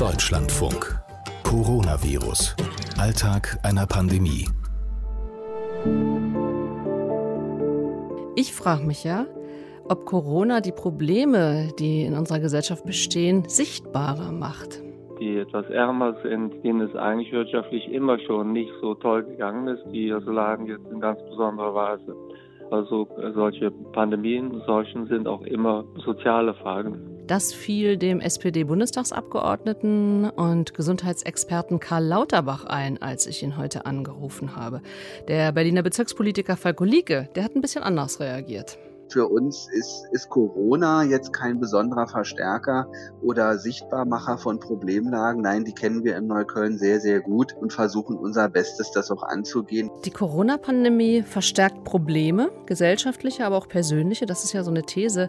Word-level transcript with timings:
Deutschlandfunk. 0.00 0.98
Coronavirus. 1.44 2.56
Alltag 2.98 3.58
einer 3.62 3.86
Pandemie. 3.86 4.48
Ich 8.34 8.54
frage 8.54 8.86
mich 8.86 9.04
ja, 9.04 9.26
ob 9.90 10.06
Corona 10.06 10.62
die 10.62 10.72
Probleme, 10.72 11.68
die 11.78 12.04
in 12.04 12.14
unserer 12.14 12.40
Gesellschaft 12.40 12.86
bestehen, 12.86 13.46
sichtbarer 13.46 14.32
macht. 14.32 14.82
Die 15.20 15.36
etwas 15.36 15.68
ärmer 15.68 16.16
sind, 16.22 16.64
denen 16.64 16.80
es 16.80 16.96
eigentlich 16.96 17.30
wirtschaftlich 17.30 17.86
immer 17.92 18.18
schon 18.20 18.54
nicht 18.54 18.72
so 18.80 18.94
toll 18.94 19.24
gegangen 19.24 19.68
ist, 19.68 19.84
die 19.92 20.10
also 20.10 20.30
lagen 20.30 20.64
jetzt 20.64 20.90
in 20.90 21.00
ganz 21.00 21.20
besonderer 21.28 21.74
Weise. 21.74 22.16
Also 22.70 23.06
solche 23.34 23.70
Pandemien, 23.70 24.62
solchen 24.66 25.08
sind 25.08 25.28
auch 25.28 25.42
immer 25.42 25.84
soziale 26.06 26.54
Fragen. 26.54 27.19
Das 27.30 27.52
fiel 27.52 27.96
dem 27.96 28.20
SPD-Bundestagsabgeordneten 28.20 30.28
und 30.30 30.74
Gesundheitsexperten 30.74 31.78
Karl 31.78 32.04
Lauterbach 32.04 32.64
ein, 32.64 33.00
als 33.00 33.28
ich 33.28 33.44
ihn 33.44 33.56
heute 33.56 33.86
angerufen 33.86 34.56
habe. 34.56 34.82
Der 35.28 35.52
Berliner 35.52 35.84
Bezirkspolitiker 35.84 36.56
Falko 36.56 36.82
Lieke, 36.82 37.28
der 37.36 37.44
hat 37.44 37.54
ein 37.54 37.60
bisschen 37.60 37.84
anders 37.84 38.18
reagiert. 38.18 38.78
Für 39.10 39.28
uns 39.28 39.68
ist, 39.72 40.06
ist 40.12 40.28
Corona 40.28 41.02
jetzt 41.02 41.32
kein 41.32 41.58
besonderer 41.58 42.06
Verstärker 42.06 42.86
oder 43.22 43.58
Sichtbarmacher 43.58 44.38
von 44.38 44.60
Problemlagen. 44.60 45.42
Nein, 45.42 45.64
die 45.64 45.72
kennen 45.72 46.04
wir 46.04 46.16
in 46.16 46.28
Neukölln 46.28 46.78
sehr, 46.78 47.00
sehr 47.00 47.20
gut 47.20 47.52
und 47.60 47.72
versuchen 47.72 48.16
unser 48.16 48.48
Bestes, 48.48 48.92
das 48.92 49.10
auch 49.10 49.24
anzugehen. 49.24 49.90
Die 50.04 50.12
Corona-Pandemie 50.12 51.22
verstärkt 51.22 51.82
Probleme, 51.82 52.50
gesellschaftliche, 52.66 53.44
aber 53.44 53.56
auch 53.56 53.66
persönliche. 53.66 54.26
Das 54.26 54.44
ist 54.44 54.52
ja 54.52 54.62
so 54.62 54.70
eine 54.70 54.84
These, 54.84 55.28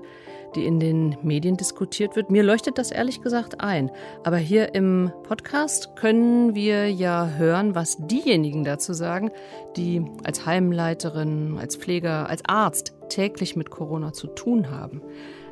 die 0.56 0.66
in 0.66 0.80
den 0.80 1.18
Medien 1.24 1.58
diskutiert 1.58 2.16
wird. 2.16 2.30
Mir 2.30 2.44
leuchtet 2.44 2.78
das 2.78 2.92
ehrlich 2.92 3.22
gesagt 3.22 3.62
ein. 3.62 3.90
Aber 4.24 4.38
hier 4.38 4.76
im 4.76 5.12
Podcast 5.24 5.96
können 5.96 6.54
wir 6.54 6.92
ja 6.92 7.30
hören, 7.38 7.74
was 7.74 7.98
diejenigen 8.00 8.64
dazu 8.64 8.94
sagen, 8.94 9.32
die 9.76 10.06
als 10.24 10.46
Heimleiterin, 10.46 11.58
als 11.60 11.78
Pfleger, 11.78 12.30
als 12.30 12.44
Arzt 12.46 12.94
täglich 13.12 13.56
mit 13.56 13.70
Corona 13.70 14.14
zu 14.14 14.28
tun 14.28 14.72
haben. 14.72 15.02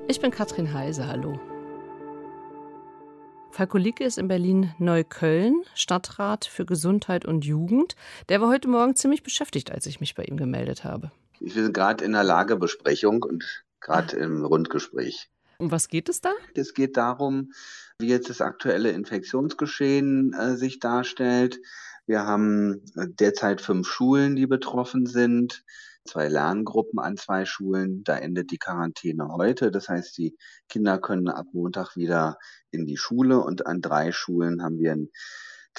Ich 0.07 0.19
bin 0.19 0.31
Katrin 0.31 0.73
Heise, 0.73 1.07
hallo. 1.07 1.39
Falko 3.52 3.77
Licke 3.77 4.05
ist 4.05 4.17
in 4.17 4.27
Berlin-Neukölln, 4.27 5.63
Stadtrat 5.75 6.45
für 6.45 6.65
Gesundheit 6.65 7.25
und 7.25 7.43
Jugend. 7.43 7.95
Der 8.30 8.39
war 8.39 8.47
heute 8.47 8.69
Morgen 8.69 8.95
ziemlich 8.95 9.23
beschäftigt, 9.23 9.71
als 9.71 9.85
ich 9.85 9.99
mich 9.99 10.15
bei 10.15 10.23
ihm 10.23 10.37
gemeldet 10.37 10.83
habe. 10.83 11.11
Wir 11.39 11.52
sind 11.52 11.73
gerade 11.73 12.05
in 12.05 12.13
der 12.13 12.23
Lagebesprechung 12.23 13.23
und 13.23 13.63
gerade 13.81 14.15
im 14.15 14.45
Rundgespräch. 14.45 15.30
Um 15.57 15.71
was 15.71 15.89
geht 15.89 16.07
es 16.07 16.21
da? 16.21 16.31
Es 16.53 16.73
geht 16.73 16.95
darum, 16.95 17.52
wie 17.97 18.07
jetzt 18.07 18.30
das 18.30 18.39
aktuelle 18.39 18.91
Infektionsgeschehen 18.91 20.33
äh, 20.33 20.55
sich 20.55 20.80
darstellt. 20.80 21.59
Wir 22.05 22.25
haben 22.25 22.81
äh, 22.95 23.07
derzeit 23.07 23.59
fünf 23.59 23.87
Schulen, 23.87 24.37
die 24.37 24.47
betroffen 24.47 25.05
sind 25.05 25.65
zwei 26.09 26.27
Lerngruppen 26.27 26.99
an 26.99 27.17
zwei 27.17 27.45
Schulen. 27.45 28.03
Da 28.03 28.17
endet 28.17 28.52
die 28.52 28.57
Quarantäne 28.57 29.29
heute. 29.29 29.71
Das 29.71 29.88
heißt, 29.88 30.17
die 30.17 30.35
Kinder 30.67 30.99
können 30.99 31.29
ab 31.29 31.45
Montag 31.53 31.95
wieder 31.95 32.38
in 32.71 32.85
die 32.85 32.97
Schule 32.97 33.39
und 33.39 33.65
an 33.65 33.81
drei 33.81 34.11
Schulen 34.11 34.63
haben 34.63 34.80
wir 34.80 34.93
ein 34.93 35.09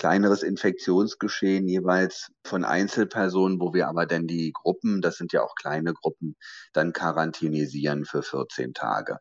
kleineres 0.00 0.42
Infektionsgeschehen 0.42 1.68
jeweils 1.68 2.32
von 2.42 2.64
Einzelpersonen, 2.64 3.60
wo 3.60 3.74
wir 3.74 3.86
aber 3.86 4.06
dann 4.06 4.26
die 4.26 4.50
Gruppen, 4.50 5.02
das 5.02 5.16
sind 5.16 5.34
ja 5.34 5.42
auch 5.42 5.54
kleine 5.54 5.92
Gruppen, 5.92 6.36
dann 6.72 6.94
quarantänisieren 6.94 8.06
für 8.06 8.22
14 8.22 8.72
Tage. 8.72 9.18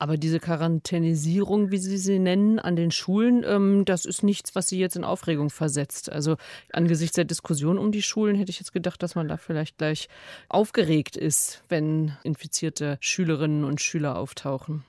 Aber 0.00 0.16
diese 0.16 0.40
Quarantänisierung, 0.40 1.70
wie 1.70 1.78
Sie 1.78 1.96
sie 1.96 2.18
nennen, 2.18 2.58
an 2.58 2.74
den 2.74 2.90
Schulen, 2.90 3.44
ähm, 3.46 3.84
das 3.84 4.04
ist 4.04 4.24
nichts, 4.24 4.56
was 4.56 4.66
Sie 4.66 4.80
jetzt 4.80 4.96
in 4.96 5.04
Aufregung 5.04 5.48
versetzt. 5.48 6.10
Also 6.10 6.36
angesichts 6.72 7.14
der 7.14 7.24
Diskussion 7.24 7.78
um 7.78 7.92
die 7.92 8.02
Schulen 8.02 8.34
hätte 8.34 8.50
ich 8.50 8.58
jetzt 8.58 8.72
gedacht, 8.72 9.04
dass 9.04 9.14
man 9.14 9.28
da 9.28 9.36
vielleicht 9.36 9.78
gleich 9.78 10.08
aufgeregt 10.48 11.16
ist, 11.16 11.62
wenn 11.68 12.16
infizierte 12.24 12.98
Schülerinnen 13.00 13.62
und 13.62 13.80
Schüler 13.80 14.18
auftauchen. 14.18 14.82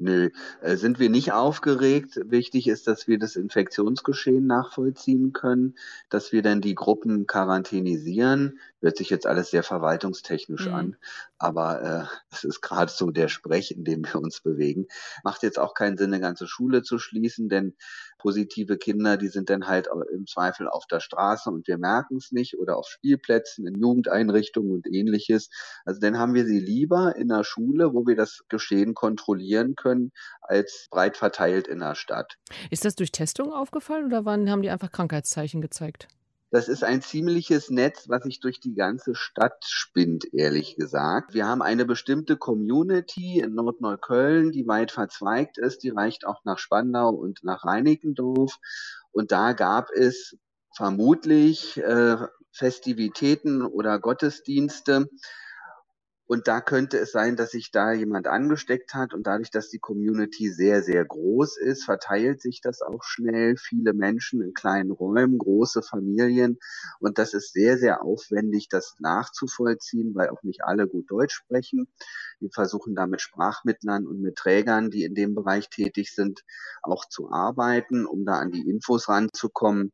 Nö, 0.00 0.30
äh, 0.62 0.76
sind 0.76 0.98
wir 0.98 1.10
nicht 1.10 1.32
aufgeregt. 1.32 2.18
Wichtig 2.24 2.68
ist, 2.68 2.86
dass 2.86 3.06
wir 3.06 3.18
das 3.18 3.36
Infektionsgeschehen 3.36 4.46
nachvollziehen 4.46 5.34
können, 5.34 5.74
dass 6.08 6.32
wir 6.32 6.40
dann 6.40 6.62
die 6.62 6.74
Gruppen 6.74 7.26
quarantänisieren. 7.26 8.58
Hört 8.80 8.96
sich 8.96 9.10
jetzt 9.10 9.26
alles 9.26 9.50
sehr 9.50 9.62
verwaltungstechnisch 9.62 10.68
mhm. 10.68 10.74
an, 10.74 10.96
aber 11.40 11.82
äh, 11.82 12.16
es 12.30 12.44
ist 12.44 12.60
gerade 12.60 12.92
so 12.92 13.10
der 13.10 13.28
Sprech, 13.28 13.70
in 13.70 13.82
dem 13.82 14.04
wir 14.04 14.16
uns 14.16 14.42
bewegen. 14.42 14.86
Macht 15.24 15.42
jetzt 15.42 15.58
auch 15.58 15.74
keinen 15.74 15.96
Sinn, 15.96 16.12
eine 16.12 16.20
ganze 16.20 16.46
Schule 16.46 16.82
zu 16.82 16.98
schließen, 16.98 17.48
denn 17.48 17.74
positive 18.18 18.76
Kinder, 18.76 19.16
die 19.16 19.28
sind 19.28 19.48
dann 19.48 19.66
halt 19.66 19.88
im 20.12 20.26
Zweifel 20.26 20.68
auf 20.68 20.86
der 20.86 21.00
Straße 21.00 21.48
und 21.50 21.66
wir 21.66 21.78
merken 21.78 22.18
es 22.18 22.30
nicht 22.30 22.58
oder 22.58 22.76
auf 22.76 22.86
Spielplätzen, 22.88 23.66
in 23.66 23.80
Jugendeinrichtungen 23.80 24.70
und 24.70 24.86
ähnliches. 24.86 25.48
Also 25.86 25.98
dann 25.98 26.18
haben 26.18 26.34
wir 26.34 26.44
sie 26.44 26.60
lieber 26.60 27.16
in 27.16 27.28
der 27.28 27.42
Schule, 27.42 27.94
wo 27.94 28.06
wir 28.06 28.16
das 28.16 28.44
Geschehen 28.50 28.92
kontrollieren 28.92 29.76
können, 29.76 30.12
als 30.42 30.88
breit 30.90 31.16
verteilt 31.16 31.66
in 31.68 31.78
der 31.78 31.94
Stadt. 31.94 32.36
Ist 32.70 32.84
das 32.84 32.94
durch 32.96 33.12
Testung 33.12 33.50
aufgefallen 33.50 34.06
oder 34.06 34.26
wann 34.26 34.50
haben 34.50 34.60
die 34.60 34.70
einfach 34.70 34.92
Krankheitszeichen 34.92 35.62
gezeigt? 35.62 36.08
Das 36.52 36.68
ist 36.68 36.82
ein 36.82 37.00
ziemliches 37.00 37.70
Netz, 37.70 38.08
was 38.08 38.24
sich 38.24 38.40
durch 38.40 38.58
die 38.58 38.74
ganze 38.74 39.14
Stadt 39.14 39.64
spinnt, 39.64 40.34
ehrlich 40.34 40.74
gesagt. 40.74 41.32
Wir 41.32 41.46
haben 41.46 41.62
eine 41.62 41.84
bestimmte 41.84 42.36
Community 42.36 43.38
in 43.38 43.54
Nordneukölln, 43.54 44.50
die 44.50 44.66
weit 44.66 44.90
verzweigt 44.90 45.58
ist. 45.58 45.84
Die 45.84 45.90
reicht 45.90 46.26
auch 46.26 46.44
nach 46.44 46.58
Spandau 46.58 47.10
und 47.10 47.44
nach 47.44 47.64
Reinickendorf. 47.64 48.58
Und 49.12 49.30
da 49.30 49.52
gab 49.52 49.90
es 49.92 50.36
vermutlich 50.74 51.76
äh, 51.78 52.16
Festivitäten 52.52 53.62
oder 53.62 54.00
Gottesdienste, 54.00 55.08
und 56.30 56.46
da 56.46 56.60
könnte 56.60 56.96
es 56.96 57.10
sein, 57.10 57.34
dass 57.34 57.50
sich 57.50 57.72
da 57.72 57.90
jemand 57.90 58.28
angesteckt 58.28 58.94
hat 58.94 59.14
und 59.14 59.26
dadurch, 59.26 59.50
dass 59.50 59.68
die 59.68 59.80
Community 59.80 60.48
sehr, 60.52 60.80
sehr 60.80 61.04
groß 61.04 61.56
ist, 61.58 61.84
verteilt 61.84 62.40
sich 62.40 62.60
das 62.60 62.82
auch 62.82 63.02
schnell. 63.02 63.56
Viele 63.56 63.94
Menschen 63.94 64.40
in 64.40 64.54
kleinen 64.54 64.92
Räumen, 64.92 65.38
große 65.38 65.82
Familien. 65.82 66.60
Und 67.00 67.18
das 67.18 67.34
ist 67.34 67.52
sehr, 67.52 67.78
sehr 67.78 68.04
aufwendig, 68.04 68.68
das 68.68 68.94
nachzuvollziehen, 69.00 70.14
weil 70.14 70.28
auch 70.28 70.44
nicht 70.44 70.62
alle 70.62 70.86
gut 70.86 71.10
Deutsch 71.10 71.34
sprechen. 71.34 71.88
Wir 72.38 72.50
versuchen 72.50 72.94
da 72.94 73.08
mit 73.08 73.20
Sprachmittlern 73.20 74.06
und 74.06 74.22
mit 74.22 74.36
Trägern, 74.36 74.92
die 74.92 75.02
in 75.02 75.16
dem 75.16 75.34
Bereich 75.34 75.68
tätig 75.68 76.14
sind, 76.14 76.44
auch 76.82 77.06
zu 77.06 77.32
arbeiten, 77.32 78.06
um 78.06 78.24
da 78.24 78.34
an 78.34 78.52
die 78.52 78.70
Infos 78.70 79.08
ranzukommen. 79.08 79.90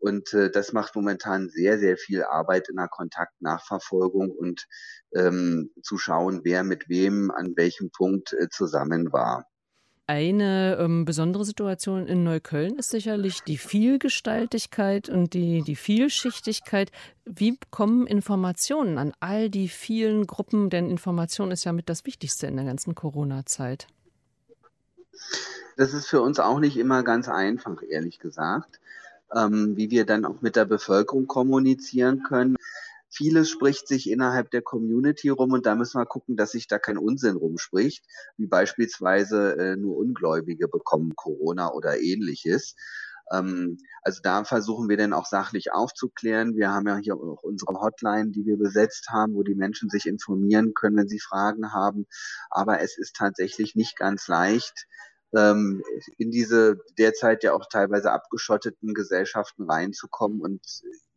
Und 0.00 0.32
äh, 0.32 0.50
das 0.50 0.72
macht 0.72 0.96
momentan 0.96 1.50
sehr, 1.50 1.78
sehr 1.78 1.96
viel 1.96 2.24
Arbeit 2.24 2.68
in 2.70 2.76
der 2.76 2.88
Kontaktnachverfolgung 2.88 4.30
und 4.30 4.66
ähm, 5.14 5.70
zu 5.82 5.98
schauen, 5.98 6.40
wer 6.42 6.64
mit 6.64 6.88
wem 6.88 7.30
an 7.30 7.52
welchem 7.56 7.90
Punkt 7.90 8.32
äh, 8.32 8.48
zusammen 8.48 9.12
war. 9.12 9.44
Eine 10.06 10.76
ähm, 10.80 11.04
besondere 11.04 11.44
Situation 11.44 12.08
in 12.08 12.24
Neukölln 12.24 12.76
ist 12.78 12.90
sicherlich 12.90 13.42
die 13.42 13.58
Vielgestaltigkeit 13.58 15.08
und 15.08 15.34
die, 15.34 15.62
die 15.62 15.76
Vielschichtigkeit. 15.76 16.90
Wie 17.24 17.56
kommen 17.70 18.08
Informationen 18.08 18.98
an 18.98 19.12
all 19.20 19.50
die 19.50 19.68
vielen 19.68 20.26
Gruppen? 20.26 20.68
Denn 20.68 20.90
Information 20.90 21.52
ist 21.52 21.62
ja 21.62 21.72
mit 21.72 21.88
das 21.88 22.06
Wichtigste 22.06 22.48
in 22.48 22.56
der 22.56 22.64
ganzen 22.64 22.96
Corona-Zeit. 22.96 23.86
Das 25.76 25.94
ist 25.94 26.08
für 26.08 26.22
uns 26.22 26.40
auch 26.40 26.58
nicht 26.58 26.76
immer 26.76 27.04
ganz 27.04 27.28
einfach, 27.28 27.80
ehrlich 27.88 28.18
gesagt 28.18 28.79
ähm, 29.34 29.76
wie 29.76 29.90
wir 29.90 30.06
dann 30.06 30.24
auch 30.24 30.42
mit 30.42 30.56
der 30.56 30.64
Bevölkerung 30.64 31.26
kommunizieren 31.26 32.22
können. 32.22 32.56
Vieles 33.08 33.50
spricht 33.50 33.88
sich 33.88 34.08
innerhalb 34.08 34.50
der 34.52 34.62
Community 34.62 35.30
rum 35.30 35.52
und 35.52 35.66
da 35.66 35.74
müssen 35.74 35.98
wir 35.98 36.06
gucken, 36.06 36.36
dass 36.36 36.52
sich 36.52 36.68
da 36.68 36.78
kein 36.78 36.96
Unsinn 36.96 37.36
rumspricht, 37.36 38.04
wie 38.36 38.46
beispielsweise 38.46 39.56
äh, 39.56 39.76
nur 39.76 39.96
Ungläubige 39.96 40.68
bekommen 40.68 41.16
Corona 41.16 41.72
oder 41.72 42.00
ähnliches. 42.00 42.76
Ähm, 43.32 43.78
also 44.02 44.20
da 44.22 44.44
versuchen 44.44 44.88
wir 44.88 44.96
dann 44.96 45.12
auch 45.12 45.26
sachlich 45.26 45.72
aufzuklären. 45.72 46.56
Wir 46.56 46.70
haben 46.70 46.86
ja 46.86 46.96
hier 46.98 47.16
auch 47.16 47.42
unsere 47.42 47.80
Hotline, 47.80 48.30
die 48.30 48.46
wir 48.46 48.56
besetzt 48.56 49.08
haben, 49.10 49.34
wo 49.34 49.42
die 49.42 49.54
Menschen 49.54 49.90
sich 49.90 50.06
informieren 50.06 50.72
können, 50.74 50.96
wenn 50.96 51.08
sie 51.08 51.20
Fragen 51.20 51.72
haben. 51.72 52.06
Aber 52.48 52.80
es 52.80 52.96
ist 52.96 53.16
tatsächlich 53.16 53.74
nicht 53.74 53.96
ganz 53.96 54.28
leicht, 54.28 54.86
ähm, 55.36 55.82
in 56.18 56.30
diese 56.30 56.78
derzeit 56.98 57.44
ja 57.44 57.52
auch 57.52 57.66
teilweise 57.66 58.12
abgeschotteten 58.12 58.94
Gesellschaften 58.94 59.70
reinzukommen 59.70 60.40
und 60.40 60.60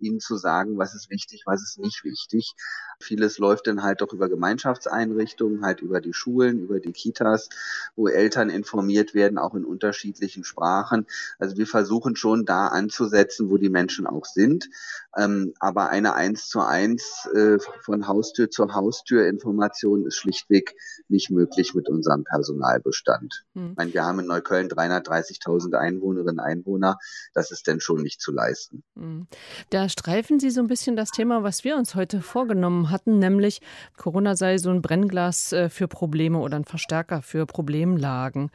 ihnen 0.04 0.20
zu 0.20 0.38
sagen, 0.38 0.78
was 0.78 0.94
ist 0.94 1.10
wichtig, 1.10 1.44
was 1.46 1.64
ist 1.64 1.80
nicht 1.80 2.04
wichtig. 2.04 2.54
Vieles 3.00 3.38
läuft 3.38 3.68
dann 3.68 3.84
halt 3.84 4.02
doch 4.02 4.14
über 4.14 4.30
Gemeinschaftseinrichtungen, 4.30 5.66
halt 5.66 5.82
über 5.82 6.02
die 6.02 6.14
Schulen, 6.14 6.60
über 6.60 6.80
die 6.80 6.92
Kitas, 6.92 7.50
wo 7.96 8.08
Eltern 8.08 8.50
informiert 8.50 9.14
werden, 9.14 9.38
auch 9.38 9.56
in 9.56 9.66
unterschiedlichen 9.66 10.44
Sprachen. 10.44 11.08
Also 11.40 11.58
wir 11.58 11.68
versuchen 11.68 12.16
schon 12.16 12.46
da 12.46 12.68
anzusetzen, 12.68 13.50
wo 13.50 13.58
die 13.58 13.70
Menschen 13.70 14.06
auch 14.06 14.26
sind. 14.26 14.70
Ähm, 15.18 15.54
aber 15.60 15.90
eine 15.90 16.14
eins 16.16 16.50
zu 16.50 16.62
eins 16.62 17.28
äh, 17.34 17.58
von 17.82 18.08
Haustür 18.08 18.50
zu 18.50 18.74
Haustür 18.74 19.28
Information 19.28 20.06
ist 20.06 20.18
schlichtweg 20.18 20.76
nicht 21.08 21.30
möglich 21.30 21.74
mit 21.74 21.90
unserem 21.90 22.24
Personalbestand. 22.24 23.44
Hm. 23.54 23.72
Ich 23.72 23.78
meine, 23.78 23.94
wir 23.94 24.04
haben 24.04 24.20
in 24.20 24.28
Neukölln 24.28 24.70
330.000 24.70 25.76
Einwohnerinnen 25.76 26.34
und 26.34 26.40
Einwohner. 26.40 27.00
Das 27.34 27.52
ist 27.52 27.68
denn 27.68 27.80
schon 27.80 28.02
nicht 28.02 28.22
zu 28.22 28.32
leisten. 28.32 28.84
Hm. 28.96 29.28
Da 29.70 29.90
streifen 29.94 30.40
Sie 30.40 30.50
so 30.50 30.60
ein 30.60 30.68
bisschen 30.68 30.96
das 30.96 31.12
Thema, 31.12 31.44
was 31.44 31.64
wir 31.64 31.78
uns 31.78 31.96
heute 31.96 32.22
vorgenommen 32.22 32.90
hatten, 32.90 33.20
nämlich 33.20 33.62
Corona 33.96 34.36
sei 34.36 34.58
so 34.58 34.72
ein 34.72 34.82
Brennglas 34.82 35.54
äh, 35.54 35.70
für 35.70 35.88
Probleme 35.88 36.40
oder 36.40 36.58
ein 36.58 36.66
Verstärker 36.66 37.22
für 37.22 37.46
Problemlagen. 37.46 38.50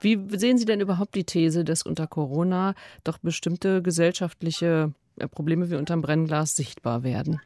Wie 0.00 0.18
sehen 0.36 0.58
Sie 0.58 0.64
denn 0.64 0.80
überhaupt 0.80 1.14
die 1.14 1.24
These, 1.24 1.64
dass 1.64 1.82
unter 1.82 2.06
Corona 2.06 2.74
doch 3.04 3.18
bestimmte 3.18 3.82
gesellschaftliche 3.82 4.92
äh, 5.16 5.28
Probleme 5.28 5.70
wie 5.70 5.76
unterm 5.76 6.02
Brennglas 6.02 6.56
sichtbar 6.56 7.04
werden? 7.04 7.40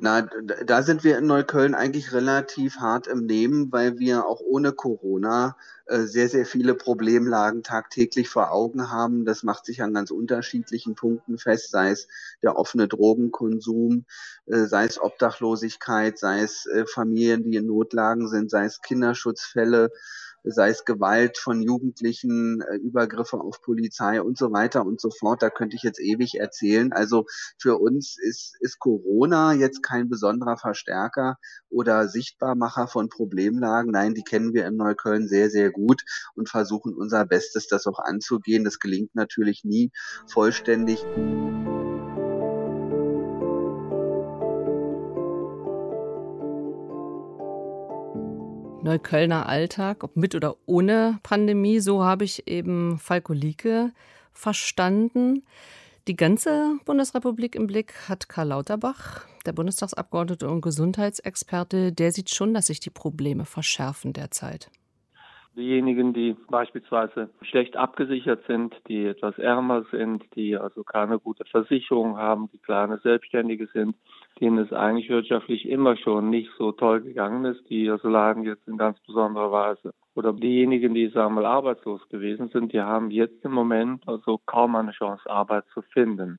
Na, 0.00 0.22
da 0.22 0.82
sind 0.84 1.02
wir 1.02 1.18
in 1.18 1.26
Neukölln 1.26 1.74
eigentlich 1.74 2.12
relativ 2.12 2.76
hart 2.76 3.08
im 3.08 3.26
Nehmen, 3.26 3.72
weil 3.72 3.98
wir 3.98 4.26
auch 4.26 4.40
ohne 4.40 4.72
Corona 4.72 5.56
äh, 5.86 6.02
sehr, 6.02 6.28
sehr 6.28 6.46
viele 6.46 6.74
Problemlagen 6.74 7.64
tagtäglich 7.64 8.28
vor 8.28 8.52
Augen 8.52 8.92
haben. 8.92 9.24
Das 9.24 9.42
macht 9.42 9.66
sich 9.66 9.82
an 9.82 9.94
ganz 9.94 10.12
unterschiedlichen 10.12 10.94
Punkten 10.94 11.36
fest, 11.36 11.72
sei 11.72 11.90
es 11.90 12.06
der 12.42 12.56
offene 12.56 12.86
Drogenkonsum, 12.86 14.04
äh, 14.46 14.66
sei 14.66 14.84
es 14.84 15.02
Obdachlosigkeit, 15.02 16.16
sei 16.16 16.42
es 16.42 16.66
äh, 16.66 16.86
Familien, 16.86 17.42
die 17.42 17.56
in 17.56 17.66
Notlagen 17.66 18.28
sind, 18.28 18.50
sei 18.50 18.66
es 18.66 18.80
Kinderschutzfälle 18.82 19.90
sei 20.44 20.70
es 20.70 20.84
Gewalt 20.84 21.38
von 21.38 21.62
Jugendlichen, 21.62 22.62
äh, 22.62 22.76
Übergriffe 22.76 23.40
auf 23.40 23.60
Polizei 23.62 24.22
und 24.22 24.38
so 24.38 24.52
weiter 24.52 24.84
und 24.84 25.00
so 25.00 25.10
fort. 25.10 25.42
Da 25.42 25.50
könnte 25.50 25.76
ich 25.76 25.82
jetzt 25.82 26.00
ewig 26.00 26.36
erzählen. 26.38 26.92
Also 26.92 27.26
für 27.58 27.78
uns 27.78 28.16
ist, 28.18 28.56
ist 28.60 28.78
Corona 28.78 29.52
jetzt 29.52 29.82
kein 29.82 30.08
besonderer 30.08 30.56
Verstärker 30.56 31.38
oder 31.68 32.08
Sichtbarmacher 32.08 32.88
von 32.88 33.08
Problemlagen. 33.08 33.92
Nein, 33.92 34.14
die 34.14 34.22
kennen 34.22 34.54
wir 34.54 34.66
in 34.66 34.76
Neukölln 34.76 35.28
sehr, 35.28 35.50
sehr 35.50 35.70
gut 35.70 36.02
und 36.34 36.48
versuchen 36.48 36.94
unser 36.94 37.24
Bestes, 37.26 37.66
das 37.66 37.86
auch 37.86 37.98
anzugehen. 37.98 38.64
Das 38.64 38.78
gelingt 38.78 39.14
natürlich 39.14 39.64
nie 39.64 39.90
vollständig. 40.26 41.04
Neuköllner 48.82 49.46
Alltag, 49.46 50.04
ob 50.04 50.16
mit 50.16 50.34
oder 50.34 50.56
ohne 50.66 51.18
Pandemie. 51.22 51.80
So 51.80 52.04
habe 52.04 52.24
ich 52.24 52.46
eben 52.46 52.98
Falko 52.98 53.32
Lieke 53.32 53.92
verstanden. 54.32 55.42
Die 56.06 56.16
ganze 56.16 56.78
Bundesrepublik 56.84 57.54
im 57.54 57.66
Blick 57.66 58.08
hat 58.08 58.28
Karl 58.28 58.48
Lauterbach, 58.48 59.26
der 59.44 59.52
Bundestagsabgeordnete 59.52 60.48
und 60.48 60.60
Gesundheitsexperte. 60.60 61.92
Der 61.92 62.12
sieht 62.12 62.30
schon, 62.30 62.54
dass 62.54 62.66
sich 62.66 62.80
die 62.80 62.90
Probleme 62.90 63.44
verschärfen 63.44 64.12
derzeit. 64.12 64.70
Diejenigen, 65.58 66.12
die 66.12 66.36
beispielsweise 66.48 67.30
schlecht 67.42 67.76
abgesichert 67.76 68.44
sind, 68.46 68.76
die 68.86 69.06
etwas 69.06 69.36
ärmer 69.38 69.84
sind, 69.90 70.22
die 70.36 70.56
also 70.56 70.84
keine 70.84 71.18
gute 71.18 71.44
Versicherung 71.46 72.16
haben, 72.16 72.48
die 72.52 72.58
kleine 72.58 72.98
Selbstständige 72.98 73.66
sind, 73.72 73.96
denen 74.40 74.58
es 74.58 74.72
eigentlich 74.72 75.08
wirtschaftlich 75.08 75.68
immer 75.68 75.96
schon 75.96 76.30
nicht 76.30 76.48
so 76.58 76.70
toll 76.70 77.00
gegangen 77.00 77.44
ist, 77.44 77.68
die 77.68 77.90
also 77.90 78.08
lagen 78.08 78.44
jetzt 78.44 78.68
in 78.68 78.78
ganz 78.78 79.00
besonderer 79.00 79.50
Weise. 79.50 79.94
Oder 80.14 80.32
diejenigen, 80.32 80.94
die, 80.94 81.08
sagen 81.08 81.34
wir 81.34 81.42
mal, 81.42 81.46
arbeitslos 81.46 82.08
gewesen 82.08 82.50
sind, 82.50 82.72
die 82.72 82.80
haben 82.80 83.10
jetzt 83.10 83.44
im 83.44 83.50
Moment 83.50 84.06
also 84.06 84.38
kaum 84.46 84.76
eine 84.76 84.92
Chance, 84.92 85.28
Arbeit 85.28 85.64
zu 85.74 85.82
finden. 85.82 86.38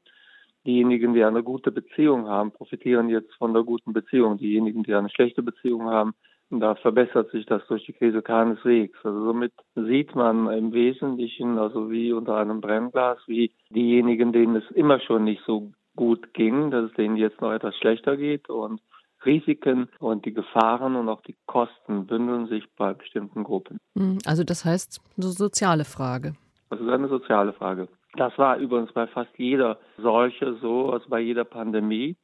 Diejenigen, 0.65 1.13
die 1.13 1.25
eine 1.25 1.43
gute 1.43 1.73
Beziehung 1.73 2.29
haben, 2.29 2.53
profitieren 2.53 3.09
jetzt 3.09 3.33
von 3.35 3.53
der 3.53 3.63
guten 3.63 3.91
Beziehung. 3.91 4.37
Diejenigen, 4.37 4.83
die 4.83 4.93
eine 4.93 5.09
schlechte 5.09 5.43
Beziehung 5.43 5.89
haben, 5.89 6.13
da 6.49 6.75
verbessert 6.75 7.31
sich 7.31 7.45
das 7.45 7.65
durch 7.67 7.85
die 7.85 7.93
Krise 7.93 8.21
keineswegs. 8.21 8.97
Also 9.03 9.25
somit 9.25 9.53
sieht 9.75 10.15
man 10.15 10.51
im 10.51 10.73
Wesentlichen, 10.73 11.57
also 11.57 11.91
wie 11.91 12.11
unter 12.11 12.37
einem 12.37 12.61
Brennglas, 12.61 13.19
wie 13.27 13.51
diejenigen, 13.69 14.31
denen 14.31 14.55
es 14.55 14.69
immer 14.71 14.99
schon 14.99 15.25
nicht 15.25 15.43
so 15.45 15.71
gut 15.95 16.33
ging, 16.33 16.71
dass 16.71 16.85
es 16.85 16.93
denen 16.93 17.17
jetzt 17.17 17.41
noch 17.41 17.51
etwas 17.51 17.75
schlechter 17.75 18.17
geht 18.17 18.49
und 18.49 18.81
Risiken 19.25 19.89
und 19.99 20.25
die 20.25 20.33
Gefahren 20.33 20.95
und 20.95 21.09
auch 21.09 21.21
die 21.21 21.35
Kosten 21.45 22.07
bündeln 22.07 22.47
sich 22.47 22.63
bei 22.77 22.93
bestimmten 22.93 23.43
Gruppen. 23.43 23.77
Hm, 23.97 24.17
also 24.25 24.43
das 24.43 24.63
heißt 24.63 25.01
eine 25.17 25.27
soziale 25.27 25.83
Frage. 25.83 26.33
Das 26.69 26.79
ist 26.79 26.87
eine 26.87 27.09
soziale 27.09 27.53
Frage. 27.53 27.89
Das 28.13 28.35
war 28.37 28.57
übrigens 28.57 28.91
bei 28.93 29.07
fast 29.07 29.31
jeder 29.37 29.79
Seuche 29.97 30.55
so, 30.61 30.91
also 30.91 31.09
bei 31.09 31.19
jeder 31.19 31.43
Pandemie 31.43 32.15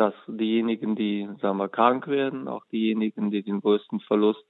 dass 0.00 0.14
diejenigen, 0.26 0.96
die 0.96 1.28
sagen 1.42 1.58
wir, 1.58 1.68
krank 1.68 2.08
werden, 2.08 2.48
auch 2.48 2.64
diejenigen, 2.72 3.30
die 3.30 3.42
den 3.42 3.60
größten 3.60 4.00
Verlust 4.00 4.42